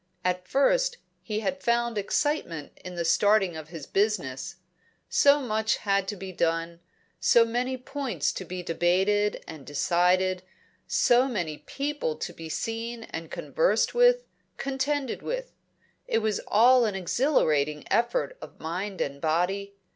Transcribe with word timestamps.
At 0.25 0.47
first, 0.47 0.97
he 1.21 1.41
had 1.41 1.61
found 1.61 1.95
excitement 1.95 2.71
in 2.83 2.95
the 2.95 3.05
starting 3.05 3.55
of 3.55 3.67
his 3.69 3.85
business; 3.85 4.55
so 5.07 5.39
much 5.43 5.77
had 5.77 6.07
to 6.07 6.15
be 6.15 6.31
done, 6.31 6.79
so 7.19 7.45
many 7.45 7.77
points 7.77 8.31
to 8.31 8.43
be 8.43 8.63
debated 8.63 9.43
and 9.47 9.63
decided, 9.63 10.41
so 10.87 11.27
many 11.27 11.59
people 11.59 12.15
to 12.15 12.33
be 12.33 12.49
seen 12.49 13.03
and 13.11 13.29
conversed 13.29 13.93
with, 13.93 14.23
contended 14.57 15.21
with; 15.21 15.53
it 16.07 16.17
was 16.17 16.41
all 16.47 16.85
an 16.85 16.95
exhilarating 16.95 17.83
effort 17.91 18.35
of 18.41 18.59
mind 18.59 19.01
and 19.01 19.21
body. 19.21 19.75